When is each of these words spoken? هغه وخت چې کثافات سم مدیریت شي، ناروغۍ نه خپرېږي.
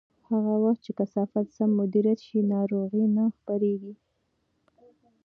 هغه 0.29 0.53
وخت 0.63 0.81
چې 0.85 0.91
کثافات 0.99 1.47
سم 1.55 1.69
مدیریت 1.79 2.19
شي، 2.27 2.39
ناروغۍ 2.53 3.05
نه 3.15 3.23
خپرېږي. 3.35 3.93